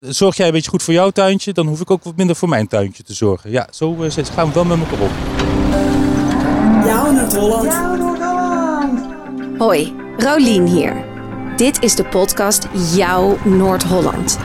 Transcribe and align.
Zorg 0.00 0.36
jij 0.36 0.46
een 0.46 0.52
beetje 0.52 0.70
goed 0.70 0.82
voor 0.82 0.94
jouw 0.94 1.10
tuintje, 1.10 1.52
dan 1.52 1.66
hoef 1.66 1.80
ik 1.80 1.90
ook 1.90 2.04
wat 2.04 2.16
minder 2.16 2.36
voor 2.36 2.48
mijn 2.48 2.66
tuintje 2.66 3.02
te 3.02 3.14
zorgen. 3.14 3.50
Ja, 3.50 3.68
zo 3.70 3.96
uh, 4.00 4.10
gaan 4.10 4.46
we 4.46 4.52
wel 4.52 4.64
met 4.64 4.78
elkaar 4.78 5.00
om. 5.00 5.10
Jouw 6.84 7.12
Noord-Holland. 7.12 7.74
Hoi, 9.58 9.94
Rolien 10.16 10.66
hier. 10.66 11.04
Dit 11.56 11.82
is 11.82 11.94
de 11.94 12.04
podcast 12.04 12.68
Jouw 12.94 13.38
Noord-Holland. 13.44 14.38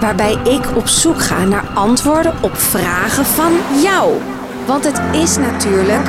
Waarbij 0.00 0.32
ik 0.32 0.76
op 0.76 0.86
zoek 0.86 1.22
ga 1.22 1.44
naar 1.44 1.66
antwoorden 1.74 2.42
op 2.42 2.56
vragen 2.56 3.24
van 3.24 3.52
jou. 3.82 4.12
Want 4.66 4.84
het 4.84 5.00
is 5.22 5.36
natuurlijk. 5.36 6.06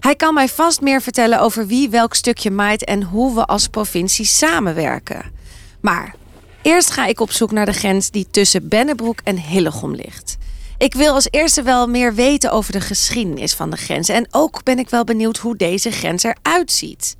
Hij 0.00 0.14
kan 0.14 0.34
mij 0.34 0.48
vast 0.48 0.80
meer 0.80 1.02
vertellen 1.02 1.40
over 1.40 1.66
wie 1.66 1.90
welk 1.90 2.14
stukje 2.14 2.50
maait 2.50 2.84
en 2.84 3.02
hoe 3.02 3.34
we 3.34 3.44
als 3.44 3.68
provincie 3.68 4.24
samenwerken. 4.24 5.22
Maar 5.80 6.14
eerst 6.62 6.90
ga 6.90 7.06
ik 7.06 7.20
op 7.20 7.32
zoek 7.32 7.50
naar 7.50 7.66
de 7.66 7.72
grens 7.72 8.10
die 8.10 8.26
tussen 8.30 8.68
Bennebroek 8.68 9.20
en 9.24 9.38
Hillegom 9.38 9.94
ligt. 9.94 10.36
Ik 10.78 10.94
wil 10.94 11.14
als 11.14 11.28
eerste 11.30 11.62
wel 11.62 11.86
meer 11.86 12.14
weten 12.14 12.52
over 12.52 12.72
de 12.72 12.80
geschiedenis 12.80 13.54
van 13.54 13.70
de 13.70 13.76
grens. 13.76 14.08
En 14.08 14.26
ook 14.30 14.62
ben 14.62 14.78
ik 14.78 14.90
wel 14.90 15.04
benieuwd 15.04 15.36
hoe 15.36 15.56
deze 15.56 15.90
grens 15.90 16.22
eruit 16.22 16.72
ziet. 16.72 17.16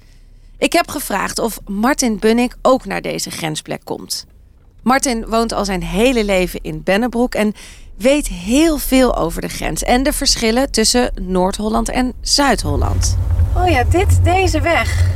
Ik 0.59 0.73
heb 0.73 0.91
gevraagd 0.91 1.39
of 1.39 1.61
Martin 1.67 2.19
Bunnik 2.19 2.57
ook 2.63 2.85
naar 2.85 3.01
deze 3.01 3.31
grensplek 3.31 3.81
komt. 3.85 4.27
Martin 4.83 5.27
woont 5.29 5.53
al 5.53 5.65
zijn 5.65 5.83
hele 5.83 6.25
leven 6.25 6.61
in 6.63 6.83
Bennebroek 6.83 7.35
en 7.35 7.55
weet 7.97 8.27
heel 8.27 8.79
veel 8.79 9.17
over 9.17 9.41
de 9.41 9.49
grens 9.49 9.83
en 9.83 10.03
de 10.03 10.13
verschillen 10.13 10.71
tussen 10.71 11.13
Noord-Holland 11.21 11.89
en 11.89 12.13
Zuid-Holland. 12.21 13.19
Oh 13.57 13.69
ja, 13.69 13.85
dit, 13.85 14.25
deze 14.25 14.61
weg. 14.61 15.07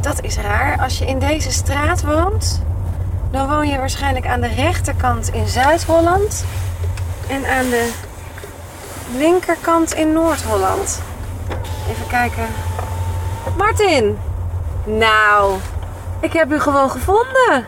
Dat 0.00 0.22
is 0.22 0.36
raar. 0.36 0.78
Als 0.78 0.98
je 0.98 1.06
in 1.06 1.18
deze 1.18 1.52
straat 1.52 2.02
woont, 2.02 2.62
dan 3.30 3.48
woon 3.48 3.68
je 3.68 3.76
waarschijnlijk 3.76 4.26
aan 4.26 4.40
de 4.40 4.54
rechterkant 4.54 5.28
in 5.28 5.48
Zuid-Holland 5.48 6.44
en 7.28 7.46
aan 7.46 7.68
de 7.70 7.90
linkerkant 9.16 9.92
in 9.92 10.12
Noord-Holland. 10.12 11.00
Even 11.90 12.06
kijken. 12.08 12.46
Martin! 13.56 14.18
Nou, 14.86 15.58
ik 16.20 16.32
heb 16.32 16.52
u 16.52 16.60
gewoon 16.60 16.90
gevonden. 16.90 17.66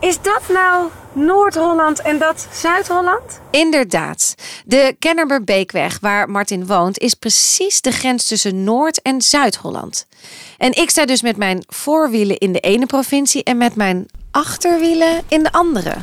Is 0.00 0.22
dat 0.22 0.42
nou 0.48 0.88
Noord-Holland 1.12 2.02
en 2.02 2.18
dat 2.18 2.46
Zuid-Holland? 2.52 3.40
Inderdaad. 3.50 4.34
De 4.64 4.96
Kennemerbeekweg, 4.98 5.98
waar 6.00 6.30
Martin 6.30 6.66
woont, 6.66 6.98
is 6.98 7.14
precies 7.14 7.80
de 7.80 7.90
grens 7.90 8.26
tussen 8.26 8.64
Noord- 8.64 9.02
en 9.02 9.22
Zuid-Holland. 9.22 10.06
En 10.58 10.72
ik 10.76 10.90
sta 10.90 11.06
dus 11.06 11.22
met 11.22 11.36
mijn 11.36 11.64
voorwielen 11.68 12.38
in 12.38 12.52
de 12.52 12.60
ene 12.60 12.86
provincie 12.86 13.44
en 13.44 13.56
met 13.56 13.74
mijn 13.74 14.08
achterwielen 14.30 15.22
in 15.28 15.42
de 15.42 15.52
andere. 15.52 15.94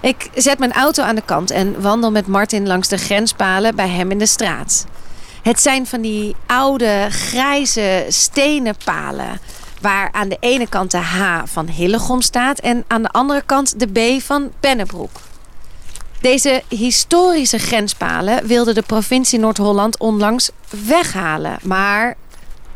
Ik 0.00 0.30
zet 0.34 0.58
mijn 0.58 0.72
auto 0.72 1.02
aan 1.02 1.14
de 1.14 1.22
kant 1.24 1.50
en 1.50 1.80
wandel 1.80 2.10
met 2.10 2.26
Martin 2.26 2.66
langs 2.66 2.88
de 2.88 2.98
grenspalen 2.98 3.76
bij 3.76 3.88
hem 3.88 4.10
in 4.10 4.18
de 4.18 4.26
straat. 4.26 4.86
Het 5.42 5.60
zijn 5.60 5.86
van 5.86 6.00
die 6.00 6.36
oude, 6.46 7.06
grijze 7.10 8.06
stenen 8.08 8.74
palen. 8.84 9.40
Waar 9.80 10.08
aan 10.12 10.28
de 10.28 10.36
ene 10.40 10.68
kant 10.68 10.90
de 10.90 10.98
H 10.98 11.42
van 11.44 11.68
Hillegom 11.68 12.20
staat 12.20 12.58
en 12.58 12.84
aan 12.86 13.02
de 13.02 13.08
andere 13.08 13.42
kant 13.46 13.80
de 13.80 13.86
B 13.86 14.22
van 14.22 14.50
Pennebroek. 14.60 15.20
Deze 16.20 16.62
historische 16.68 17.58
grenspalen 17.58 18.46
wilde 18.46 18.74
de 18.74 18.82
provincie 18.82 19.38
Noord-Holland 19.38 19.98
onlangs 19.98 20.50
weghalen. 20.86 21.58
Maar 21.62 22.16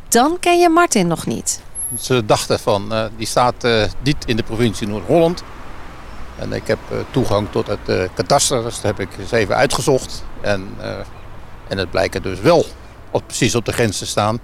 dan 0.08 0.36
ken 0.40 0.58
je 0.58 0.68
Martin 0.68 1.06
nog 1.06 1.26
niet. 1.26 1.60
Ze 2.00 2.24
dachten 2.26 2.60
van, 2.60 2.92
uh, 2.92 3.04
die 3.16 3.26
staat 3.26 3.64
uh, 3.64 3.84
niet 4.02 4.16
in 4.26 4.36
de 4.36 4.42
provincie 4.42 4.86
Noord-Holland. 4.86 5.42
En 6.38 6.52
ik 6.52 6.66
heb 6.66 6.78
uh, 6.92 6.98
toegang 7.10 7.48
tot 7.50 7.66
het 7.66 8.10
kadaster, 8.14 8.62
dus 8.62 8.74
dat 8.74 8.82
heb 8.82 9.00
ik 9.00 9.18
eens 9.18 9.30
even 9.30 9.56
uitgezocht. 9.56 10.24
En 10.40 10.68
en 11.68 11.78
het 11.78 11.90
blijkt 11.90 12.22
dus 12.22 12.40
wel 12.40 12.66
op, 13.10 13.22
precies 13.26 13.54
op 13.54 13.64
de 13.64 13.72
grens 13.72 13.98
te 13.98 14.06
staan. 14.06 14.38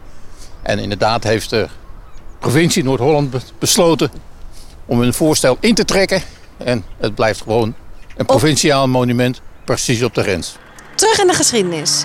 En 0.63 0.79
inderdaad 0.79 1.25
heeft 1.25 1.51
de 1.51 1.69
provincie 2.39 2.85
Noord-Holland 2.85 3.53
besloten 3.59 4.11
om 4.87 5.01
hun 5.01 5.15
voorstel 5.15 5.57
in 5.61 5.75
te 5.75 5.85
trekken. 5.85 6.23
En 6.57 6.85
het 6.99 7.15
blijft 7.15 7.41
gewoon 7.41 7.75
een 8.17 8.27
provinciaal 8.27 8.89
monument 8.89 9.41
precies 9.65 10.03
op 10.03 10.15
de 10.15 10.23
grens. 10.23 10.57
Terug 10.95 11.19
in 11.19 11.27
de 11.27 11.35
geschiedenis. 11.35 12.05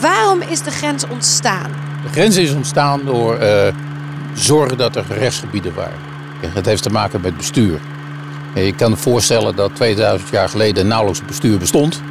Waarom 0.00 0.40
is 0.40 0.62
de 0.62 0.70
grens 0.70 1.04
ontstaan? 1.06 1.70
De 2.02 2.08
grens 2.08 2.36
is 2.36 2.52
ontstaan 2.52 3.04
door 3.04 3.42
uh, 3.42 3.66
zorgen 4.34 4.78
dat 4.78 4.96
er 4.96 5.04
rechtsgebieden 5.08 5.74
waren. 5.74 5.98
Het 6.40 6.66
heeft 6.66 6.82
te 6.82 6.90
maken 6.90 7.20
met 7.20 7.36
bestuur. 7.36 7.80
Je 8.54 8.74
kan 8.74 8.90
je 8.90 8.96
voorstellen 8.96 9.56
dat 9.56 9.74
2000 9.74 10.30
jaar 10.30 10.48
geleden 10.48 10.86
nauwelijks 10.86 11.24
bestuur 11.26 11.58
bestond. 11.58 12.02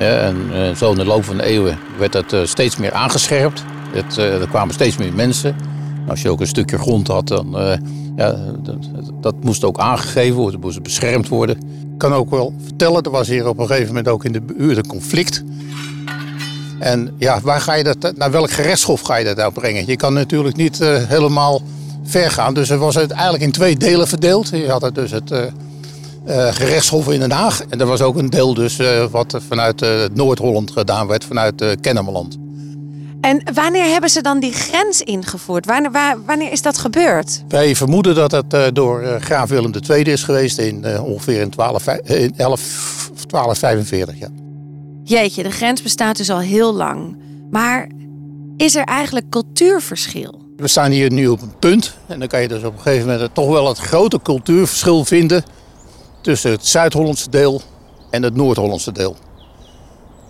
En 0.00 0.36
eh, 0.52 0.74
zo 0.74 0.90
in 0.90 0.96
de 0.96 1.04
loop 1.04 1.24
van 1.24 1.36
de 1.36 1.44
eeuwen 1.44 1.78
werd 1.98 2.12
dat 2.12 2.32
eh, 2.32 2.40
steeds 2.44 2.76
meer 2.76 2.92
aangescherpt. 2.92 3.64
Het, 3.92 4.18
eh, 4.18 4.40
er 4.40 4.48
kwamen 4.48 4.74
steeds 4.74 4.96
meer 4.96 5.14
mensen. 5.14 5.56
Als 6.08 6.22
je 6.22 6.30
ook 6.30 6.40
een 6.40 6.46
stukje 6.46 6.78
grond 6.78 7.06
had, 7.06 7.28
dan 7.28 7.78
ja, 8.16 8.36
dat, 8.62 8.76
dat, 9.20 9.34
moest 9.40 9.64
ook 9.64 9.78
aangegeven 9.78 10.36
worden, 10.36 10.60
moest 10.60 10.82
beschermd 10.82 11.28
worden. 11.28 11.56
Ik 11.92 11.98
kan 11.98 12.12
ook 12.12 12.30
wel 12.30 12.54
vertellen, 12.64 13.02
er 13.02 13.10
was 13.10 13.28
hier 13.28 13.48
op 13.48 13.58
een 13.58 13.66
gegeven 13.66 13.86
moment 13.86 14.08
ook 14.08 14.24
in 14.24 14.32
de 14.32 14.40
buurt 14.40 14.76
een 14.76 14.86
conflict. 14.86 15.44
En 16.78 17.14
ja, 17.18 17.40
waar 17.40 17.60
ga 17.60 17.74
je 17.74 17.84
dat, 17.84 18.12
naar 18.16 18.30
welk 18.30 18.50
gerechtshof 18.50 19.00
ga 19.00 19.16
je 19.16 19.24
dat 19.24 19.36
nou 19.36 19.52
brengen? 19.52 19.86
Je 19.86 19.96
kan 19.96 20.12
natuurlijk 20.12 20.56
niet 20.56 20.78
helemaal 21.08 21.62
ver 22.02 22.30
gaan. 22.30 22.54
Dus 22.54 22.70
er 22.70 22.78
was 22.78 22.94
het 22.94 23.10
eigenlijk 23.10 23.42
in 23.42 23.52
twee 23.52 23.76
delen 23.76 24.08
verdeeld. 24.08 24.48
Je 24.48 24.70
had 24.70 24.82
het 24.82 24.94
dus 24.94 25.10
het 25.10 25.32
gerechtshof 26.26 27.08
in 27.08 27.20
Den 27.20 27.30
Haag. 27.30 27.62
En 27.68 27.80
er 27.80 27.86
was 27.86 28.00
ook 28.00 28.16
een 28.16 28.30
deel 28.30 28.54
dus 28.54 28.78
uh, 28.78 29.04
wat 29.10 29.38
vanuit 29.48 29.82
uh, 29.82 29.90
Noord-Holland 30.12 30.70
gedaan 30.70 31.06
werd, 31.06 31.24
vanuit 31.24 31.62
uh, 31.62 31.70
Kennemerland. 31.80 32.38
En 33.20 33.42
wanneer 33.54 33.84
hebben 33.84 34.10
ze 34.10 34.20
dan 34.20 34.40
die 34.40 34.52
grens 34.52 35.00
ingevoerd? 35.00 35.66
Wanneer, 35.66 35.90
waar, 35.90 36.24
wanneer 36.24 36.52
is 36.52 36.62
dat 36.62 36.78
gebeurd? 36.78 37.44
Wij 37.48 37.76
vermoeden 37.76 38.14
dat 38.14 38.30
het 38.30 38.74
door 38.74 39.16
graaf 39.20 39.48
Willem 39.48 39.72
II 39.90 40.02
is 40.02 40.22
geweest 40.22 40.58
in 40.58 41.00
ongeveer 41.00 41.40
in, 41.40 41.50
12, 41.50 41.86
in 41.86 42.34
11, 42.36 42.60
1245. 43.26 44.18
Ja. 44.18 44.28
Jeetje, 45.04 45.42
de 45.42 45.50
grens 45.50 45.82
bestaat 45.82 46.16
dus 46.16 46.30
al 46.30 46.38
heel 46.38 46.74
lang. 46.74 47.16
Maar 47.50 47.88
is 48.56 48.74
er 48.74 48.84
eigenlijk 48.84 49.28
cultuurverschil? 49.28 50.40
We 50.56 50.68
staan 50.68 50.90
hier 50.90 51.12
nu 51.12 51.28
op 51.28 51.42
een 51.42 51.58
punt. 51.58 51.94
En 52.06 52.18
dan 52.18 52.28
kan 52.28 52.42
je 52.42 52.48
dus 52.48 52.62
op 52.62 52.72
een 52.72 52.80
gegeven 52.80 53.08
moment 53.08 53.34
toch 53.34 53.48
wel 53.48 53.68
het 53.68 53.78
grote 53.78 54.20
cultuurverschil 54.22 55.04
vinden 55.04 55.44
tussen 56.20 56.50
het 56.50 56.66
Zuid-Hollandse 56.66 57.30
deel 57.30 57.60
en 58.10 58.22
het 58.22 58.36
Noord-Hollandse 58.36 58.92
deel. 58.92 59.16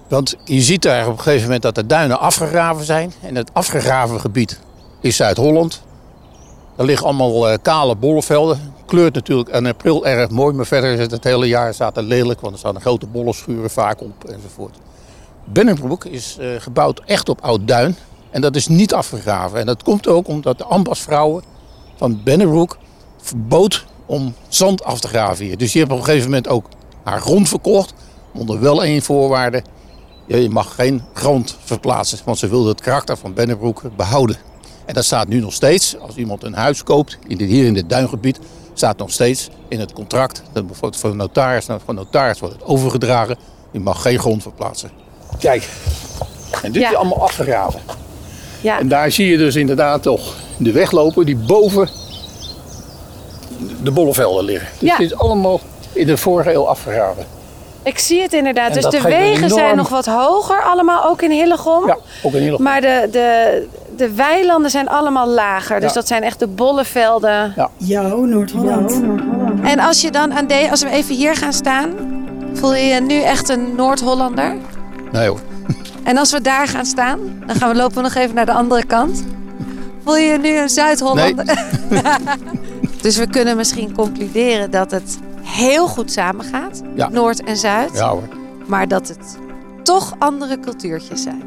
Want 0.08 0.36
je 0.44 0.60
ziet 0.60 0.82
daar 0.82 1.06
op 1.06 1.12
een 1.12 1.22
gegeven 1.22 1.44
moment 1.44 1.62
dat 1.62 1.74
de 1.74 1.86
duinen 1.86 2.20
afgegraven 2.20 2.84
zijn. 2.84 3.12
En 3.22 3.34
het 3.34 3.54
afgegraven 3.54 4.20
gebied 4.20 4.60
is 5.00 5.16
Zuid-Holland. 5.16 5.82
Daar 6.76 6.86
liggen 6.86 7.06
allemaal 7.06 7.50
uh, 7.50 7.56
kale 7.62 7.96
bollevelden. 7.96 8.74
Kleurt 8.86 9.14
natuurlijk 9.14 9.48
in 9.48 9.66
april 9.66 10.06
erg 10.06 10.30
mooi, 10.30 10.54
maar 10.54 10.66
verder 10.66 10.92
is 10.92 10.98
het 10.98 11.10
het 11.10 11.24
hele 11.24 11.46
jaar 11.46 11.74
staat 11.74 11.96
lelijk, 11.96 12.40
want 12.40 12.52
er 12.52 12.58
staan 12.58 12.80
grote 12.80 13.06
bollenschuren 13.06 13.70
vaak 13.70 14.00
op 14.00 14.24
enzovoort. 14.24 14.76
Bennenbroek 15.44 16.04
is 16.04 16.36
eh, 16.40 16.48
gebouwd 16.58 17.00
echt 17.06 17.28
op 17.28 17.40
oud 17.40 17.68
duin. 17.68 17.96
En 18.30 18.40
dat 18.40 18.56
is 18.56 18.68
niet 18.68 18.94
afgegraven. 18.94 19.58
En 19.58 19.66
dat 19.66 19.82
komt 19.82 20.08
ook 20.08 20.28
omdat 20.28 20.58
de 20.58 20.64
ambachtsvrouwen 20.64 21.42
van 21.96 22.20
Bennenbroek 22.24 22.78
verbood 23.16 23.84
om 24.10 24.34
zand 24.48 24.84
af 24.84 25.00
te 25.00 25.08
graven 25.08 25.44
hier. 25.44 25.56
Dus 25.58 25.72
die 25.72 25.80
hebben 25.80 25.98
op 25.98 26.02
een 26.04 26.08
gegeven 26.08 26.30
moment 26.30 26.48
ook 26.48 26.68
haar 27.04 27.20
grond 27.20 27.48
verkocht. 27.48 27.92
Onder 28.34 28.60
wel 28.60 28.84
één 28.84 29.02
voorwaarde. 29.02 29.62
Je 30.26 30.48
mag 30.50 30.74
geen 30.74 31.02
grond 31.14 31.56
verplaatsen. 31.64 32.18
Want 32.24 32.38
ze 32.38 32.48
wilden 32.48 32.68
het 32.68 32.80
karakter 32.80 33.16
van 33.16 33.34
Bennenbroek 33.34 33.82
behouden. 33.96 34.36
En 34.86 34.94
dat 34.94 35.04
staat 35.04 35.28
nu 35.28 35.40
nog 35.40 35.52
steeds. 35.52 35.98
Als 35.98 36.16
iemand 36.16 36.42
een 36.42 36.54
huis 36.54 36.82
koopt, 36.82 37.18
hier 37.26 37.64
in 37.66 37.74
dit 37.74 37.88
duingebied, 37.88 38.38
staat 38.74 38.98
nog 38.98 39.10
steeds 39.10 39.48
in 39.68 39.80
het 39.80 39.92
contract. 39.92 40.42
Dat 40.52 40.66
bijvoorbeeld 40.66 41.00
voor 41.00 41.10
de 41.10 41.16
notaris, 41.16 41.66
nou, 41.66 41.80
voor 41.84 41.94
de 41.94 42.00
notaris 42.00 42.40
wordt 42.40 42.54
het 42.54 42.64
overgedragen. 42.64 43.36
Je 43.70 43.80
mag 43.80 44.02
geen 44.02 44.18
grond 44.18 44.42
verplaatsen. 44.42 44.90
Kijk, 45.38 45.68
en 46.62 46.72
dit 46.72 46.82
Ja. 46.82 46.90
is 46.90 46.96
allemaal 46.96 47.22
afgegraven. 47.22 47.80
Ja. 48.60 48.78
En 48.78 48.88
daar 48.88 49.10
zie 49.10 49.26
je 49.26 49.36
dus 49.36 49.56
inderdaad 49.56 50.02
toch 50.02 50.34
de 50.56 50.72
weg 50.72 50.90
lopen 50.90 51.26
die 51.26 51.36
boven 51.36 51.88
de 53.82 53.90
bollevelden 53.90 54.44
liggen. 54.44 54.68
Dus 54.78 54.88
Ja. 54.88 54.96
dit 54.96 55.10
is 55.12 55.18
allemaal 55.18 55.60
in 55.92 56.06
de 56.06 56.16
vorige 56.16 56.52
eeuw 56.52 56.66
afgegraven. 56.66 57.24
Ik 57.82 57.98
zie 57.98 58.22
het 58.22 58.32
inderdaad. 58.32 58.76
En 58.76 58.80
dus 58.80 58.90
de 58.90 59.00
wegen 59.08 59.48
zijn 59.50 59.76
nog 59.76 59.88
wat 59.88 60.06
hoger, 60.06 60.62
allemaal 60.62 61.04
ook 61.04 61.22
in 61.22 61.30
Hillegom. 61.30 61.86
Ja, 61.86 61.96
ook 62.22 62.32
in 62.32 62.42
heel 62.42 62.58
Maar 62.58 62.80
de, 62.80 63.08
de, 63.10 63.66
de 63.96 64.14
weilanden 64.14 64.70
zijn 64.70 64.88
allemaal 64.88 65.28
lager. 65.28 65.80
Dus 65.80 65.88
Ja. 65.88 65.94
dat 65.94 66.06
zijn 66.08 66.22
echt 66.22 66.38
de 66.38 66.46
bolle 66.46 66.84
velden. 66.84 67.54
Jouw 67.76 68.24
Noord-Holland. 68.24 69.00
En 69.62 69.78
als 69.78 70.00
je 70.00 70.10
dan 70.10 70.32
aan 70.32 70.46
de, 70.46 70.68
als 70.70 70.82
we 70.82 70.90
even 70.90 71.14
hier 71.14 71.36
gaan 71.36 71.52
staan, 71.52 71.90
voel 72.54 72.74
je 72.74 72.84
je 72.84 73.00
nu 73.00 73.20
echt 73.20 73.48
een 73.48 73.74
Noord-Hollander? 73.76 74.56
Nee 75.12 75.28
hoor. 75.28 75.40
En 76.04 76.18
als 76.18 76.32
we 76.32 76.40
daar 76.40 76.66
gaan 76.68 76.86
staan, 76.86 77.18
dan 77.46 77.56
gaan 77.56 77.68
we 77.70 77.74
lopen 77.76 77.96
we 77.96 78.02
nog 78.02 78.14
even 78.14 78.34
naar 78.34 78.46
de 78.46 78.52
andere 78.52 78.84
kant. 78.86 79.24
Voel 80.04 80.16
je 80.16 80.26
je 80.32 80.38
nu 80.38 80.58
een 80.58 80.68
Zuid-Hollander? 80.68 81.44
dus 83.02 83.16
we 83.16 83.26
kunnen 83.26 83.56
misschien 83.56 83.94
concluderen 83.94 84.70
dat 84.70 84.90
het 84.90 85.18
heel 85.42 85.86
goed 85.88 86.12
samengaat, 86.12 86.82
Ja. 86.94 87.08
Noord 87.08 87.42
en 87.42 87.56
Zuid. 87.56 87.90
Ja 87.94 88.08
hoor, 88.10 88.28
Maar 88.66 88.88
dat 88.88 89.08
het 89.08 89.38
toch 89.82 90.14
andere 90.18 90.60
cultuurtjes 90.60 91.22
zijn. 91.22 91.42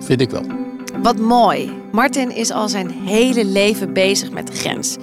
vind 0.00 0.20
ik 0.20 0.30
wel. 0.30 0.42
Wat 1.02 1.18
mooi. 1.18 1.72
Martin 1.92 2.30
is 2.34 2.50
al 2.50 2.68
zijn 2.68 2.90
hele 2.90 3.44
leven 3.44 3.92
bezig 3.92 4.30
met 4.30 4.46
de 4.46 4.52
grens. 4.52 4.96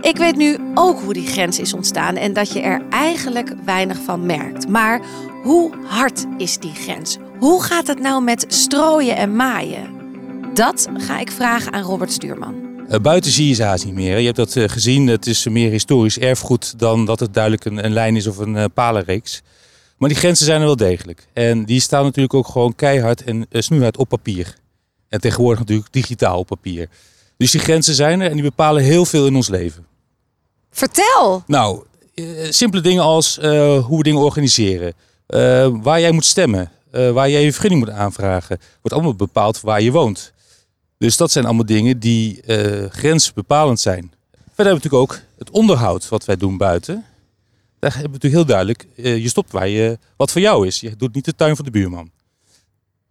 Ik 0.00 0.16
weet 0.16 0.36
nu 0.36 0.56
ook 0.74 1.00
hoe 1.00 1.12
die 1.12 1.26
grens 1.26 1.58
is 1.58 1.72
ontstaan 1.74 2.16
en 2.16 2.32
dat 2.32 2.52
je 2.52 2.60
er 2.60 2.82
eigenlijk 2.90 3.54
weinig 3.64 3.98
van 4.04 4.26
merkt. 4.26 4.68
Maar 4.68 5.00
hoe 5.42 5.70
hard 5.86 6.24
is 6.36 6.58
die 6.58 6.74
grens? 6.74 7.18
Hoe 7.38 7.62
gaat 7.62 7.86
het 7.86 8.00
nou 8.00 8.22
met 8.22 8.44
strooien 8.48 9.16
en 9.16 9.36
maaien? 9.36 9.86
Dat 10.54 10.88
ga 10.94 11.18
ik 11.18 11.30
vragen 11.30 11.72
aan 11.72 11.82
Robert 11.82 12.12
Stuurman. 12.12 12.54
Eh, 12.88 13.00
buiten 13.00 13.30
zie 13.30 13.48
je 13.48 13.54
ze 13.54 13.62
haast 13.62 13.84
niet 13.84 13.94
meer. 13.94 14.18
Je 14.18 14.24
hebt 14.24 14.36
dat 14.36 14.56
eh, 14.56 14.68
gezien. 14.68 15.06
Het 15.06 15.26
is 15.26 15.48
meer 15.48 15.70
historisch 15.70 16.18
erfgoed 16.18 16.78
dan 16.78 17.04
dat 17.04 17.20
het 17.20 17.34
duidelijk 17.34 17.64
een, 17.64 17.84
een 17.84 17.92
lijn 17.92 18.16
is 18.16 18.26
of 18.26 18.38
een 18.38 18.56
eh, 18.56 18.64
palenreeks. 18.74 19.42
Maar 19.96 20.08
die 20.08 20.18
grenzen 20.18 20.46
zijn 20.46 20.60
er 20.60 20.66
wel 20.66 20.76
degelijk. 20.76 21.26
En 21.32 21.64
die 21.64 21.80
staan 21.80 22.04
natuurlijk 22.04 22.34
ook 22.34 22.48
gewoon 22.48 22.74
keihard 22.74 23.24
en 23.24 23.46
snoeihard 23.50 23.96
op 23.96 24.08
papier. 24.08 24.54
En 25.08 25.20
tegenwoordig 25.20 25.58
natuurlijk 25.58 25.92
digitaal 25.92 26.38
op 26.38 26.46
papier. 26.46 26.88
Dus 27.36 27.50
die 27.50 27.60
grenzen 27.60 27.94
zijn 27.94 28.20
er 28.20 28.28
en 28.28 28.34
die 28.34 28.42
bepalen 28.42 28.82
heel 28.82 29.04
veel 29.04 29.26
in 29.26 29.36
ons 29.36 29.48
leven. 29.48 29.86
Vertel! 30.70 31.42
Nou, 31.46 31.84
simpele 32.48 32.82
dingen 32.82 33.02
als 33.02 33.36
hoe 33.86 33.96
we 33.96 34.02
dingen 34.02 34.20
organiseren. 34.20 34.92
waar 35.82 36.00
jij 36.00 36.10
moet 36.10 36.24
stemmen. 36.24 36.70
waar 36.90 37.30
jij 37.30 37.42
je 37.42 37.52
vergunning 37.52 37.84
moet 37.84 37.94
aanvragen. 37.94 38.58
Wordt 38.80 38.92
allemaal 38.92 39.14
bepaald 39.14 39.60
waar 39.60 39.82
je 39.82 39.92
woont. 39.92 40.32
Dus 40.98 41.16
dat 41.16 41.30
zijn 41.30 41.44
allemaal 41.44 41.66
dingen 41.66 41.98
die 41.98 42.42
eh 42.42 42.90
grensbepalend 42.90 43.80
zijn. 43.80 44.12
Verder 44.30 44.72
hebben 44.72 44.90
we 44.90 44.96
natuurlijk 44.96 45.02
ook 45.02 45.20
het 45.38 45.50
onderhoud 45.50 46.08
wat 46.08 46.24
wij 46.24 46.36
doen 46.36 46.56
buiten. 46.56 47.04
Daar 47.78 47.92
hebben 47.92 48.10
we 48.10 48.18
natuurlijk 48.18 48.34
heel 48.34 48.44
duidelijk, 48.44 48.86
eh, 48.96 49.22
je 49.22 49.28
stopt 49.28 49.52
waar 49.52 49.68
je, 49.68 49.98
wat 50.16 50.32
voor 50.32 50.40
jou 50.40 50.66
is. 50.66 50.80
Je 50.80 50.96
doet 50.96 51.14
niet 51.14 51.24
de 51.24 51.34
tuin 51.34 51.56
van 51.56 51.64
de 51.64 51.70
buurman. 51.70 52.10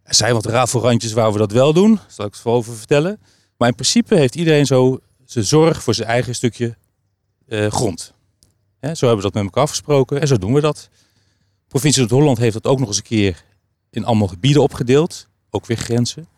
Er 0.02 0.14
zijn 0.14 0.34
wat 0.34 0.46
rafelrandjes 0.46 1.12
waar 1.12 1.32
we 1.32 1.38
dat 1.38 1.52
wel 1.52 1.72
doen, 1.72 1.94
daar 1.94 2.04
zal 2.08 2.26
ik 2.26 2.34
het 2.34 2.42
wel 2.42 2.54
over 2.54 2.74
vertellen. 2.74 3.20
Maar 3.56 3.68
in 3.68 3.74
principe 3.74 4.14
heeft 4.14 4.34
iedereen 4.34 4.66
zo 4.66 5.00
zijn 5.24 5.44
zorg 5.44 5.82
voor 5.82 5.94
zijn 5.94 6.08
eigen 6.08 6.34
stukje 6.34 6.76
eh, 7.46 7.66
grond. 7.66 8.14
Zo 8.80 9.06
hebben 9.06 9.16
we 9.16 9.22
dat 9.22 9.34
met 9.34 9.44
elkaar 9.44 9.62
afgesproken 9.62 10.20
en 10.20 10.26
zo 10.26 10.38
doen 10.38 10.52
we 10.52 10.60
dat. 10.60 10.88
Provincie 11.68 12.00
Noord-Holland 12.00 12.38
heeft 12.38 12.52
dat 12.52 12.66
ook 12.66 12.78
nog 12.78 12.88
eens 12.88 12.96
een 12.96 13.02
keer 13.02 13.44
in 13.90 14.04
allemaal 14.04 14.28
gebieden 14.28 14.62
opgedeeld. 14.62 15.28
Ook 15.50 15.66
weer 15.66 15.76
grenzen. 15.76 16.28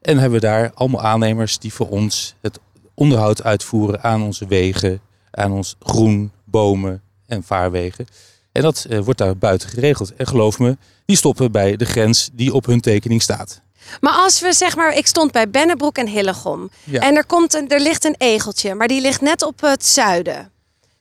En 0.00 0.18
hebben 0.18 0.40
we 0.40 0.46
daar 0.46 0.70
allemaal 0.74 1.02
aannemers 1.02 1.58
die 1.58 1.72
voor 1.72 1.88
ons 1.88 2.34
het 2.40 2.58
onderhoud 2.94 3.42
uitvoeren 3.42 4.02
aan 4.02 4.22
onze 4.22 4.46
wegen, 4.46 5.00
aan 5.30 5.52
ons 5.52 5.76
groen, 5.80 6.32
bomen 6.44 7.02
en 7.26 7.42
vaarwegen. 7.42 8.06
En 8.52 8.62
dat 8.62 8.86
eh, 8.88 8.98
wordt 8.98 9.18
daar 9.18 9.36
buiten 9.36 9.68
geregeld. 9.68 10.14
En 10.14 10.26
geloof 10.26 10.58
me, 10.58 10.76
die 11.04 11.16
stoppen 11.16 11.52
bij 11.52 11.76
de 11.76 11.84
grens 11.84 12.30
die 12.32 12.54
op 12.54 12.66
hun 12.66 12.80
tekening 12.80 13.22
staat. 13.22 13.60
Maar 14.00 14.12
als 14.12 14.40
we 14.40 14.52
zeg 14.52 14.76
maar, 14.76 14.96
ik 14.96 15.06
stond 15.06 15.32
bij 15.32 15.50
Bennebroek 15.50 15.98
en 15.98 16.06
Hillegom. 16.08 16.70
Ja. 16.84 17.00
En 17.00 17.16
er, 17.16 17.26
komt 17.26 17.54
een, 17.54 17.68
er 17.68 17.80
ligt 17.80 18.04
een 18.04 18.14
egeltje, 18.18 18.74
maar 18.74 18.88
die 18.88 19.00
ligt 19.00 19.20
net 19.20 19.42
op 19.42 19.60
het 19.60 19.86
zuiden. 19.86 20.50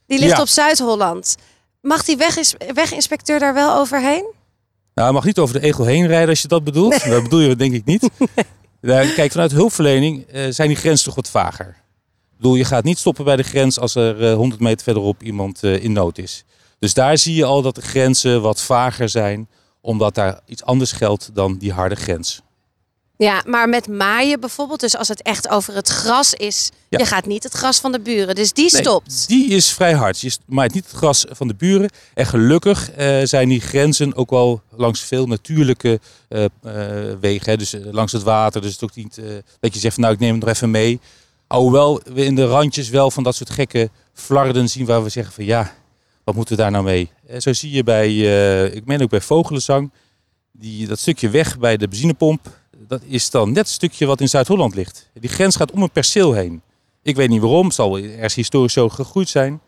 Die 0.06 0.20
ligt 0.20 0.36
Ja. 0.36 0.42
op 0.42 0.48
Zuid-Holland. 0.48 1.36
Mag 1.82 2.04
die 2.04 2.18
wegins- 2.18 2.56
weginspecteur 2.74 3.40
daar 3.40 3.54
wel 3.54 3.76
overheen? 3.76 4.26
Nou, 4.94 5.08
je 5.08 5.14
mag 5.14 5.26
niet 5.26 5.38
over 5.40 5.60
de 5.60 5.66
egel 5.68 5.86
heen 5.86 6.08
rijden 6.08 6.30
als 6.30 6.42
je 6.42 6.48
dat 6.48 6.64
bedoelt. 6.64 7.10
Dat 7.10 7.24
bedoel 7.24 7.40
je 7.40 7.56
denk 7.56 7.74
ik 7.74 7.86
niet. 7.86 8.10
kijk, 8.88 9.32
vanuit 9.32 9.52
hulpverlening 9.52 10.26
eh, 10.26 10.46
zijn 10.50 10.68
die 10.68 10.78
grenzen 10.78 11.06
toch 11.06 11.16
wat 11.16 11.30
vager. 11.30 11.68
Ik 11.68 12.38
bedoel, 12.38 12.56
je 12.56 12.66
gaat 12.66 12.84
niet 12.84 12.98
stoppen 12.98 13.26
bij 13.26 13.36
de 13.36 13.44
grens 13.44 13.80
als 13.80 13.96
er 13.96 14.30
eh, 14.30 14.36
100 14.36 14.62
meter 14.62 14.84
verderop 14.84 15.24
iemand 15.24 15.64
eh, 15.64 15.84
in 15.84 15.92
nood 15.92 16.18
is. 16.18 16.44
Dus 16.80 16.94
daar 16.94 17.18
zie 17.18 17.36
je 17.36 17.46
al 17.46 17.62
dat 17.62 17.76
de 17.76 17.82
grenzen 17.82 18.42
wat 18.42 18.62
vager 18.62 19.10
zijn, 19.10 19.50
omdat 19.82 20.16
daar 20.16 20.40
iets 20.46 20.64
anders 20.64 20.92
geldt 20.92 21.30
dan 21.34 21.58
die 21.58 21.72
harde 21.72 21.96
grens. 21.96 22.42
Ja, 23.18 23.44
maar 23.46 23.70
met 23.70 23.88
maaien 23.88 24.40
bijvoorbeeld, 24.40 24.80
dus 24.80 24.98
als 24.98 25.08
het 25.08 25.22
echt 25.22 25.50
over 25.50 25.76
het 25.76 25.88
gras 25.88 26.34
is, 26.34 26.70
Ja. 26.90 26.98
je 26.98 27.06
gaat 27.06 27.26
niet 27.26 27.44
het 27.44 27.54
gras 27.54 27.80
van 27.80 27.92
de 27.92 28.00
buren, 28.00 28.36
dus 28.36 28.54
die 28.54 28.72
Nee, 28.72 28.82
stopt. 28.82 29.28
Die 29.28 29.48
is 29.48 29.74
vrij 29.74 29.94
hard. 29.94 30.20
Je 30.20 30.38
maait 30.46 30.74
niet 30.74 30.86
het 30.86 30.96
gras 30.96 31.26
van 31.30 31.48
de 31.48 31.56
buren. 31.56 31.90
En 32.14 32.26
gelukkig 32.26 32.92
eh, 32.92 33.20
zijn 33.24 33.50
die 33.50 33.62
grenzen 33.62 34.16
ook 34.16 34.30
wel 34.30 34.62
langs 34.76 35.02
veel 35.02 35.26
natuurlijke 35.28 36.00
eh, 36.30 36.44
eh, 36.46 36.50
wegen. 37.20 37.52
Hè. 37.52 37.58
Dus 37.58 37.76
langs 37.92 38.12
het 38.12 38.24
water. 38.24 38.62
Dus 38.62 38.72
het 38.72 38.84
ook 38.84 38.96
niet 38.96 39.18
eh, 39.18 39.26
dat 39.60 39.74
je 39.74 39.80
zegt 39.80 39.98
nou 39.98 40.14
ik 40.14 40.20
neem 40.20 40.32
het 40.36 40.40
nog 40.46 40.54
even 40.54 40.72
mee. 40.72 41.00
Alhoewel 41.48 42.02
we 42.14 42.26
in 42.26 42.36
de 42.36 42.46
randjes 42.46 42.90
wel 42.90 43.12
van 43.12 43.24
dat 43.24 43.36
soort 43.36 43.50
gekke 43.50 43.90
flarden 44.14 44.70
zien 44.70 44.86
waar 44.86 45.04
we 45.04 45.10
zeggen 45.10 45.34
van 45.34 45.46
ja, 45.46 45.74
wat 46.24 46.36
moeten 46.36 46.56
we 46.56 46.62
daar 46.62 46.72
nou 46.72 46.84
mee? 46.84 47.12
Zo 47.38 47.54
zie 47.54 47.72
je 47.72 47.84
bij, 47.84 48.16
ik 48.72 48.86
meen 48.86 49.02
ook 49.02 49.10
bij 49.10 49.22
Vogelenzang, 49.22 49.92
die, 50.52 50.88
dat 50.88 51.00
stukje 51.00 51.30
weg 51.30 51.60
bij 51.60 51.78
de 51.78 51.88
benzinepomp. 51.88 52.48
Dat 52.88 53.02
is 53.06 53.30
dan 53.30 53.48
net 53.48 53.58
het 53.58 53.68
stukje 53.68 54.06
wat 54.06 54.22
in 54.22 54.30
Zuid-Holland 54.30 54.76
ligt. 54.76 55.10
Die 55.14 55.30
grens 55.30 55.56
gaat 55.56 55.72
om 55.72 55.82
een 55.82 55.92
perceel 55.92 56.34
heen. 56.34 56.62
Ik 57.02 57.16
weet 57.16 57.30
niet 57.30 57.42
waarom, 57.42 57.66
het 57.66 57.76
zal 57.76 57.98
ergens 58.00 58.36
historisch 58.36 58.74
zo 58.74 58.90
gegroeid 58.90 59.30
zijn. 59.30 59.62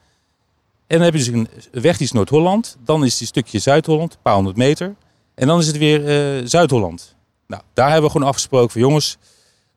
En 0.88 0.98
dan 0.98 1.02
heb 1.02 1.14
je 1.14 1.20
dus 1.20 1.28
een 1.28 1.48
weg 1.72 1.98
die 1.98 2.06
is 2.06 2.12
Noord-Holland. 2.12 2.78
Dan 2.84 3.06
is 3.06 3.18
die 3.18 3.28
stukje 3.28 3.60
Zuid-Holland, 3.60 4.14
een 4.14 4.20
paar 4.22 4.36
honderd 4.36 4.58
meter. 4.58 4.96
En 5.36 5.48
dan 5.48 5.60
is 5.60 5.68
het 5.68 5.78
weer 5.78 6.08
eh, 6.08 6.46
Zuid-Holland. 6.46 7.16
Nou, 7.48 7.62
daar 7.74 7.88
hebben 7.92 8.06
we 8.06 8.12
gewoon 8.12 8.28
afgesproken 8.28 8.72
van 8.72 8.82
jongens, 8.82 9.18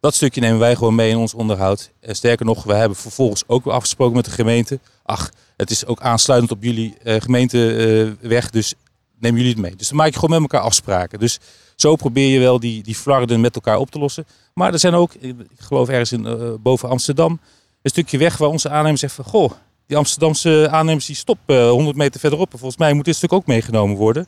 dat 0.00 0.14
stukje 0.14 0.40
nemen 0.40 0.58
wij 0.58 0.74
gewoon 0.74 0.94
mee 0.94 1.10
in 1.10 1.16
ons 1.16 1.34
onderhoud. 1.34 1.90
En 2.00 2.16
sterker 2.16 2.46
nog, 2.46 2.64
we 2.64 2.74
hebben 2.74 2.96
vervolgens 2.96 3.44
ook 3.46 3.66
afgesproken 3.66 4.16
met 4.16 4.24
de 4.24 4.30
gemeente. 4.30 4.78
Ach, 5.02 5.30
het 5.56 5.70
is 5.70 5.86
ook 5.86 6.00
aansluitend 6.00 6.52
op 6.52 6.62
jullie 6.62 6.94
eh, 7.02 7.20
gemeenteweg, 7.20 8.50
dus 8.50 8.74
nemen 9.22 9.40
jullie 9.40 9.54
het 9.54 9.62
mee. 9.62 9.76
Dus 9.76 9.88
dan 9.88 9.96
maak 9.96 10.12
je 10.12 10.18
gewoon 10.18 10.30
met 10.30 10.40
elkaar 10.40 10.66
afspraken. 10.66 11.18
Dus 11.18 11.38
zo 11.76 11.96
probeer 11.96 12.28
je 12.28 12.38
wel 12.38 12.60
die, 12.60 12.82
die 12.82 12.94
flarden 12.94 13.40
met 13.40 13.54
elkaar 13.54 13.78
op 13.78 13.90
te 13.90 13.98
lossen. 13.98 14.26
Maar 14.54 14.72
er 14.72 14.78
zijn 14.78 14.94
ook, 14.94 15.14
ik 15.14 15.36
geloof 15.56 15.88
ergens 15.88 16.12
in, 16.12 16.26
eh, 16.26 16.54
boven 16.60 16.88
Amsterdam, 16.88 17.40
een 17.82 17.90
stukje 17.90 18.18
weg 18.18 18.36
waar 18.36 18.48
onze 18.48 18.68
aannemers 18.68 19.00
zeggen 19.00 19.24
van... 19.24 19.32
Goh, 19.32 19.52
die 19.86 19.96
Amsterdamse 19.96 20.68
aannemers 20.70 21.06
die 21.06 21.16
stoppen 21.16 21.68
100 21.68 21.96
meter 21.96 22.20
verderop. 22.20 22.52
En 22.52 22.58
volgens 22.58 22.80
mij 22.80 22.92
moet 22.92 23.04
dit 23.04 23.16
stuk 23.16 23.32
ook 23.32 23.46
meegenomen 23.46 23.96
worden. 23.96 24.26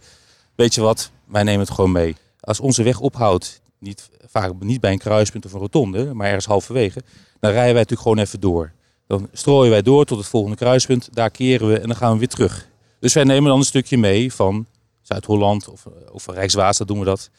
Weet 0.54 0.74
je 0.74 0.80
wat, 0.80 1.10
wij 1.24 1.42
nemen 1.42 1.60
het 1.60 1.70
gewoon 1.70 1.92
mee. 1.92 2.16
Als 2.40 2.60
onze 2.60 2.82
weg 2.82 3.00
ophoudt, 3.00 3.60
niet, 3.78 4.10
vaak 4.30 4.52
niet 4.60 4.80
bij 4.80 4.92
een 4.92 4.98
kruispunt 4.98 5.44
of 5.44 5.52
een 5.52 5.60
rotonde, 5.60 6.14
maar 6.14 6.26
ergens 6.26 6.46
halverwege, 6.46 7.02
dan 7.40 7.50
rijden 7.50 7.72
wij 7.74 7.82
natuurlijk 7.82 8.00
gewoon 8.00 8.18
even 8.18 8.40
door. 8.40 8.72
Dan 9.06 9.28
strooien 9.32 9.70
wij 9.70 9.82
door 9.82 10.04
tot 10.04 10.18
het 10.18 10.26
volgende 10.26 10.56
kruispunt, 10.56 11.08
daar 11.12 11.30
keren 11.30 11.68
we 11.68 11.78
en 11.78 11.86
dan 11.86 11.96
gaan 11.96 12.12
we 12.12 12.18
weer 12.18 12.28
terug. 12.28 12.68
Dus 13.00 13.12
wij 13.12 13.24
nemen 13.24 13.48
dan 13.48 13.58
een 13.58 13.64
stukje 13.64 13.98
mee 13.98 14.32
van 14.32 14.66
Zuid-Holland 15.08 15.68
of, 15.68 15.84
of 16.12 16.22
van 16.22 16.34
Rijkswaterstaat 16.34 16.88
doen 16.88 16.98
we 16.98 17.04
dat. 17.04 17.30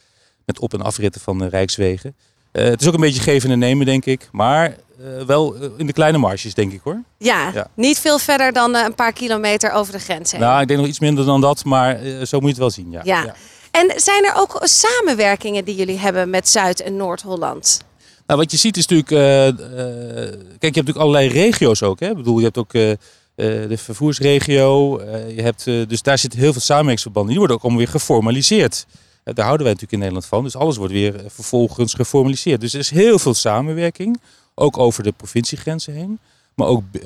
Met 0.44 0.58
op- 0.58 0.74
en 0.74 0.82
afritten 0.82 1.20
van 1.20 1.38
de 1.38 1.48
Rijkswegen. 1.48 2.14
Eh, 2.52 2.64
het 2.64 2.80
is 2.80 2.86
ook 2.86 2.94
een 2.94 3.00
beetje 3.00 3.20
geven 3.20 3.50
en 3.50 3.58
nemen, 3.58 3.86
denk 3.86 4.04
ik. 4.04 4.28
Maar 4.32 4.66
eh, 4.98 5.22
wel 5.26 5.54
eh, 5.56 5.68
in 5.76 5.86
de 5.86 5.92
kleine 5.92 6.18
marges, 6.18 6.54
denk 6.54 6.72
ik 6.72 6.80
hoor. 6.84 7.02
Ja, 7.18 7.50
Ja. 7.54 7.68
niet 7.74 7.98
veel 7.98 8.18
verder 8.18 8.52
dan 8.52 8.74
eh, 8.74 8.84
een 8.84 8.94
paar 8.94 9.12
kilometer 9.12 9.72
over 9.72 9.92
de 9.92 9.98
grens 9.98 10.32
heen. 10.32 10.40
Nou, 10.40 10.60
ik 10.60 10.68
denk 10.68 10.80
nog 10.80 10.88
iets 10.88 11.00
minder 11.00 11.24
dan 11.24 11.40
dat, 11.40 11.64
maar 11.64 12.00
eh, 12.02 12.22
zo 12.22 12.36
moet 12.40 12.42
je 12.42 12.48
het 12.48 12.58
wel 12.58 12.70
zien. 12.70 12.90
Ja. 12.90 13.00
Ja. 13.04 13.34
En 13.70 13.92
zijn 14.00 14.24
er 14.24 14.32
ook 14.36 14.60
samenwerkingen 14.62 15.64
die 15.64 15.74
jullie 15.74 15.98
hebben 15.98 16.30
met 16.30 16.48
Zuid- 16.48 16.80
en 16.82 16.96
Noord-Holland? 16.96 17.80
Nou, 18.26 18.40
wat 18.40 18.50
je 18.50 18.56
ziet 18.56 18.76
is 18.76 18.86
natuurlijk, 18.86 19.10
eh, 19.10 19.48
eh, 19.48 19.54
kijk, 19.54 20.40
je 20.40 20.56
hebt 20.58 20.60
natuurlijk 20.60 20.96
allerlei 20.98 21.28
regio's 21.28 21.82
ook. 21.82 22.00
Hè? 22.00 22.08
Ik 22.10 22.16
bedoel, 22.16 22.38
je 22.38 22.44
hebt 22.44 22.58
ook 22.58 22.74
eh, 22.74 22.90
eh, 22.90 22.96
de 23.36 23.76
vervoersregio. 23.76 24.98
eh, 24.98 25.36
je 25.36 25.42
hebt, 25.42 25.66
eh, 25.66 25.86
dus 25.88 26.02
daar 26.02 26.18
zitten 26.18 26.40
heel 26.40 26.52
veel 26.52 26.60
samenwerkingsverbanden. 26.60 27.30
Die 27.30 27.38
worden 27.38 27.56
ook 27.56 27.62
allemaal 27.62 27.82
weer 27.82 27.90
geformaliseerd. 27.92 28.86
Eh, 29.24 29.34
daar 29.34 29.44
houden 29.44 29.66
wij 29.66 29.74
natuurlijk 29.74 29.92
in 29.92 29.98
Nederland 29.98 30.26
van. 30.26 30.42
Dus 30.42 30.56
alles 30.56 30.76
wordt 30.76 30.92
weer 30.92 31.16
eh, 31.16 31.24
vervolgens 31.28 31.94
geformaliseerd. 31.94 32.60
Dus 32.60 32.72
er 32.72 32.80
is 32.80 32.90
heel 32.90 33.18
veel 33.18 33.34
samenwerking, 33.34 34.20
ook 34.54 34.78
over 34.78 35.02
de 35.02 35.12
provinciegrenzen 35.12 35.92
heen. 35.92 36.18
Maar 36.54 36.66
ook 36.68 36.82
eh, 36.94 37.02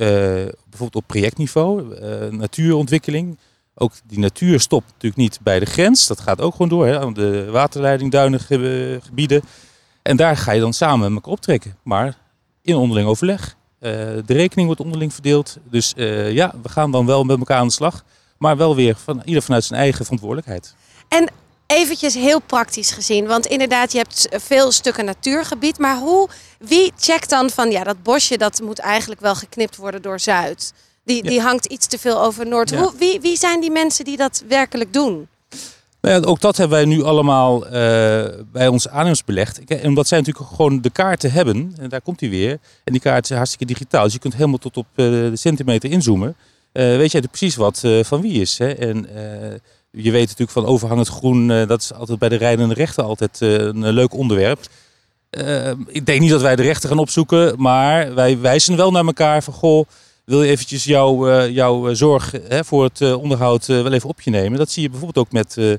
bijvoorbeeld 0.68 0.94
op 0.96 1.04
projectniveau, 1.06 1.94
eh, 1.94 2.28
natuurontwikkeling. 2.30 3.38
Ook 3.74 3.92
die 4.04 4.18
natuur 4.18 4.60
stopt 4.60 4.86
natuurlijk 4.86 5.16
niet 5.22 5.38
bij 5.42 5.58
de 5.58 5.66
grens. 5.66 6.06
Dat 6.06 6.20
gaat 6.20 6.40
ook 6.40 6.52
gewoon 6.52 6.68
door, 6.68 6.86
hè, 6.86 7.12
de 7.12 7.50
waterleiding, 7.50 8.10
duinengebieden. 8.10 9.42
En 10.02 10.16
daar 10.16 10.36
ga 10.36 10.52
je 10.52 10.60
dan 10.60 10.72
samen 10.72 10.98
met 10.98 11.14
elkaar 11.14 11.32
optrekken. 11.32 11.76
Maar 11.82 12.16
in 12.62 12.74
onderling 12.74 13.08
overleg. 13.08 13.56
Eh, 13.80 13.90
de 14.26 14.34
rekening 14.34 14.66
wordt 14.66 14.80
onderling 14.82 15.12
verdeeld. 15.12 15.56
Dus 15.70 15.94
eh, 15.96 16.32
ja, 16.32 16.54
we 16.62 16.68
gaan 16.68 16.90
dan 16.90 17.06
wel 17.06 17.24
met 17.24 17.38
elkaar 17.38 17.58
aan 17.58 17.66
de 17.66 17.72
slag. 17.72 18.04
Maar 18.38 18.56
wel 18.56 18.74
weer 18.76 18.96
van 19.04 19.22
ieder 19.24 19.42
vanuit 19.42 19.64
zijn 19.64 19.80
eigen 19.80 20.04
verantwoordelijkheid. 20.04 20.74
En 21.08 21.28
eventjes 21.66 22.14
heel 22.14 22.40
praktisch 22.40 22.90
gezien, 22.90 23.26
want 23.26 23.46
inderdaad, 23.46 23.92
je 23.92 23.98
hebt 23.98 24.28
veel 24.30 24.72
stukken 24.72 25.04
natuurgebied. 25.04 25.78
Maar 25.78 25.96
hoe, 25.98 26.28
wie 26.58 26.92
checkt 26.98 27.30
dan 27.30 27.50
van, 27.50 27.70
ja, 27.70 27.84
dat 27.84 28.02
bosje 28.02 28.38
dat 28.38 28.60
moet 28.60 28.78
eigenlijk 28.78 29.20
wel 29.20 29.34
geknipt 29.34 29.76
worden 29.76 30.02
door 30.02 30.20
Zuid? 30.20 30.72
Die, 31.04 31.24
Ja. 31.24 31.30
die 31.30 31.40
hangt 31.40 31.66
iets 31.66 31.86
te 31.86 31.98
veel 31.98 32.22
over 32.22 32.46
Noord. 32.46 32.70
Ja. 32.70 32.78
Hoe, 32.78 32.92
wie, 32.98 33.20
wie 33.20 33.36
zijn 33.36 33.60
die 33.60 33.70
mensen 33.70 34.04
die 34.04 34.16
dat 34.16 34.42
werkelijk 34.48 34.92
doen? 34.92 35.28
Nou 36.00 36.20
ja, 36.20 36.26
ook 36.28 36.40
dat 36.40 36.56
hebben 36.56 36.76
wij 36.76 36.86
nu 36.86 37.02
allemaal 37.02 37.66
eh, 37.66 37.72
bij 38.52 38.68
ons 38.68 38.88
aannemers 38.88 39.24
belegd. 39.24 39.64
Kijk, 39.64 39.84
Omdat 39.84 40.08
zij 40.08 40.18
natuurlijk 40.18 40.46
gewoon 40.54 40.80
de 40.80 40.90
kaarten 40.90 41.32
hebben. 41.32 41.74
En 41.80 41.88
daar 41.88 42.00
komt 42.00 42.20
hij 42.20 42.30
weer. 42.30 42.50
En 42.84 42.92
die 42.92 43.00
kaarten 43.00 43.26
zijn 43.26 43.38
hartstikke 43.38 43.72
digitaal. 43.72 44.04
Dus 44.04 44.12
je 44.12 44.18
kunt 44.18 44.34
helemaal 44.34 44.58
tot 44.58 44.76
op 44.76 44.86
eh, 44.94 45.04
de 45.04 45.30
centimeter 45.34 45.90
inzoomen. 45.90 46.34
Eh, 46.72 46.84
weet 46.84 47.12
jij 47.12 47.20
precies 47.20 47.56
wat 47.56 47.80
eh, 47.84 48.04
van 48.04 48.20
wie 48.20 48.40
is. 48.40 48.58
Hè? 48.58 48.68
En 48.72 49.14
eh, 49.16 49.50
je 49.90 50.10
weet 50.10 50.22
natuurlijk 50.28 50.50
van 50.50 50.66
overhangend 50.66 51.08
groen. 51.08 51.50
eh, 51.50 51.66
dat 51.66 51.80
is 51.82 51.92
altijd 51.92 52.18
bij 52.18 52.28
de 52.28 52.36
rijdende 52.36 52.74
rechten 52.74 53.04
altijd 53.04 53.42
eh, 53.42 53.52
een 53.52 53.84
eh, 53.84 53.92
leuk 53.92 54.14
onderwerp. 54.14 54.58
Eh, 55.30 55.70
ik 55.86 56.06
denk 56.06 56.20
niet 56.20 56.30
dat 56.30 56.42
wij 56.42 56.56
de 56.56 56.62
rechter 56.62 56.88
gaan 56.88 56.98
opzoeken. 56.98 57.54
Maar 57.58 58.14
wij 58.14 58.38
wijzen 58.40 58.76
wel 58.76 58.90
naar 58.90 59.04
elkaar 59.06 59.42
van... 59.42 59.52
Goh, 59.54 59.86
wil 60.30 60.42
je 60.42 60.50
eventjes 60.50 60.84
jouw, 60.84 61.28
eh, 61.28 61.50
jouw 61.50 61.88
eh, 61.88 61.94
zorg 61.94 62.32
hè, 62.48 62.64
voor 62.64 62.84
het 62.84 63.00
eh, 63.00 63.22
onderhoud 63.22 63.66
wel 63.66 63.92
even 63.92 64.08
op 64.08 64.20
je 64.20 64.30
nemen. 64.30 64.58
Dat 64.58 64.70
zie 64.70 64.82
je 64.82 64.90
bijvoorbeeld 64.90 65.26
ook 65.26 65.32
met 65.32 65.78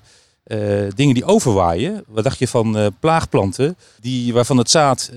dingen 0.95 1.13
die 1.13 1.25
overwaaien. 1.25 2.03
Wat 2.07 2.23
dacht 2.23 2.39
je 2.39 2.47
van 2.47 2.93
plaagplanten 2.99 3.77
die, 3.99 4.33
waarvan 4.33 4.57
het 4.57 4.69
zaad 4.69 5.11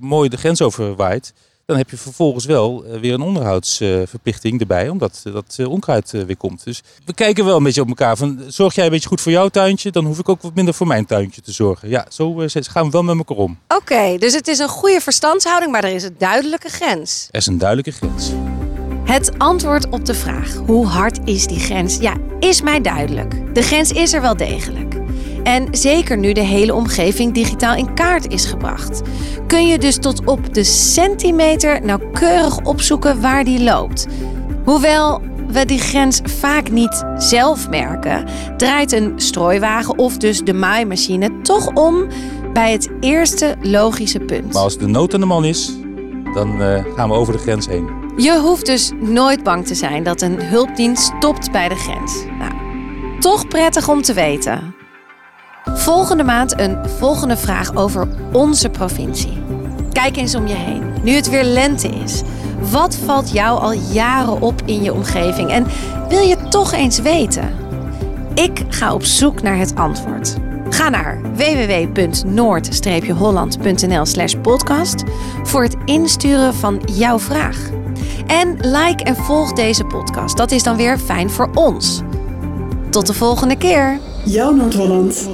mooi 0.00 0.28
de 0.28 0.36
grens 0.36 0.62
overwaait. 0.62 1.32
Dan 1.66 1.76
heb 1.76 1.90
je 1.90 1.96
vervolgens 1.96 2.44
wel 2.44 2.84
weer 3.00 3.14
een 3.14 3.20
onderhoudsverplichting 3.20 4.60
erbij, 4.60 4.88
omdat 4.88 5.20
dat 5.24 5.58
onkruid 5.66 6.10
weer 6.10 6.36
komt. 6.36 6.64
Dus 6.64 6.82
we 7.04 7.12
kijken 7.14 7.44
wel 7.44 7.56
een 7.56 7.62
beetje 7.62 7.80
op 7.80 7.88
elkaar. 7.88 8.16
Van, 8.16 8.42
zorg 8.46 8.74
jij 8.74 8.84
een 8.84 8.90
beetje 8.90 9.08
goed 9.08 9.20
voor 9.20 9.32
jouw 9.32 9.48
tuintje, 9.48 9.90
dan 9.90 10.04
hoef 10.04 10.18
ik 10.18 10.28
ook 10.28 10.42
wat 10.42 10.54
minder 10.54 10.74
voor 10.74 10.86
mijn 10.86 11.06
tuintje 11.06 11.40
te 11.40 11.52
zorgen. 11.52 11.88
Ja, 11.88 12.06
zo 12.08 12.34
gaan 12.50 12.84
we 12.84 12.90
wel 12.90 13.02
met 13.02 13.18
elkaar 13.18 13.36
om. 13.36 13.58
Oké, 13.68 14.16
dus 14.18 14.34
het 14.34 14.48
is 14.48 14.58
een 14.58 14.68
goede 14.68 15.00
verstandshouding, 15.00 15.72
maar 15.72 15.84
er 15.84 15.94
is 15.94 16.02
een 16.02 16.16
duidelijke 16.18 16.68
grens. 16.68 17.28
Er 17.30 17.38
is 17.38 17.46
een 17.46 17.58
duidelijke 17.58 17.92
grens. 17.92 18.30
Het 19.04 19.38
antwoord 19.38 19.88
op 19.88 20.04
de 20.04 20.14
vraag 20.14 20.54
hoe 20.66 20.86
hard 20.86 21.18
is 21.24 21.46
die 21.46 21.58
grens? 21.58 21.96
Ja, 21.96 22.14
is 22.38 22.62
mij 22.62 22.80
duidelijk. 22.80 23.54
De 23.54 23.62
grens 23.62 23.92
is 23.92 24.12
er 24.12 24.20
wel 24.20 24.36
degelijk. 24.36 24.94
En 25.42 25.68
zeker 25.70 26.18
nu 26.18 26.32
de 26.32 26.40
hele 26.40 26.74
omgeving 26.74 27.34
digitaal 27.34 27.76
in 27.76 27.94
kaart 27.94 28.32
is 28.32 28.44
gebracht, 28.44 29.02
kun 29.46 29.66
je 29.66 29.78
dus 29.78 29.96
tot 29.96 30.24
op 30.24 30.54
de 30.54 30.64
centimeter 30.64 31.84
nauwkeurig 31.84 32.58
opzoeken 32.64 33.20
waar 33.20 33.44
die 33.44 33.62
loopt. 33.62 34.06
Hoewel 34.64 35.20
we 35.48 35.64
die 35.64 35.78
grens 35.78 36.20
vaak 36.24 36.70
niet 36.70 37.04
zelf 37.16 37.68
merken, 37.68 38.24
draait 38.56 38.92
een 38.92 39.12
strooiwagen 39.16 39.98
of 39.98 40.16
dus 40.16 40.40
de 40.40 40.54
maaimachine 40.54 41.40
toch 41.42 41.66
om 41.74 42.06
bij 42.52 42.72
het 42.72 42.90
eerste 43.00 43.56
logische 43.60 44.20
punt. 44.20 44.52
Maar 44.52 44.62
als 44.62 44.78
de 44.78 44.86
nood 44.86 45.14
aan 45.14 45.20
de 45.20 45.26
man 45.26 45.44
is, 45.44 45.72
dan 46.34 46.62
eh, 46.62 46.84
gaan 46.96 47.08
we 47.08 47.14
over 47.14 47.32
de 47.32 47.38
grens 47.38 47.66
heen. 47.66 47.99
Je 48.16 48.38
hoeft 48.38 48.66
dus 48.66 48.92
nooit 49.00 49.42
bang 49.42 49.66
te 49.66 49.74
zijn 49.74 50.02
dat 50.02 50.22
een 50.22 50.42
hulpdienst 50.42 51.12
stopt 51.16 51.52
bij 51.52 51.68
de 51.68 51.74
grens. 51.74 52.24
Nou, 52.38 52.52
toch 53.20 53.48
prettig 53.48 53.88
om 53.88 54.02
te 54.02 54.12
weten. 54.12 54.74
Volgende 55.64 56.24
maand 56.24 56.60
een 56.60 56.88
volgende 56.88 57.36
vraag 57.36 57.74
over 57.74 58.08
onze 58.32 58.68
provincie. 58.68 59.42
Kijk 59.92 60.16
eens 60.16 60.34
om 60.34 60.46
je 60.46 60.54
heen, 60.54 60.82
nu 61.02 61.12
het 61.12 61.30
weer 61.30 61.44
lente 61.44 61.88
is. 61.88 62.22
Wat 62.70 62.96
valt 62.96 63.32
jou 63.32 63.60
al 63.60 63.72
jaren 63.72 64.40
op 64.40 64.62
in 64.64 64.82
je 64.82 64.92
omgeving 64.92 65.50
en 65.50 65.66
wil 66.08 66.22
je 66.22 66.48
toch 66.48 66.72
eens 66.72 66.98
weten? 66.98 67.54
Ik 68.34 68.64
ga 68.68 68.94
op 68.94 69.04
zoek 69.04 69.42
naar 69.42 69.58
het 69.58 69.74
antwoord. 69.74 70.36
Ga 70.68 70.88
naar 70.88 71.20
www.noord-holland.nl 71.34 74.06
slash 74.06 74.34
podcast 74.42 75.02
voor 75.42 75.62
het 75.62 75.76
insturen 75.84 76.54
van 76.54 76.82
jouw 76.92 77.18
vraag. 77.18 77.70
En 78.30 78.56
like 78.60 79.04
en 79.04 79.16
volg 79.16 79.52
deze 79.52 79.84
podcast. 79.84 80.36
Dat 80.36 80.50
is 80.50 80.62
dan 80.62 80.76
weer 80.76 80.98
fijn 80.98 81.30
voor 81.30 81.50
ons. 81.54 82.00
Tot 82.90 83.06
de 83.06 83.14
volgende 83.14 83.56
keer. 83.56 83.98
Jouw 84.24 84.50
Noord-Holland. 84.50 85.28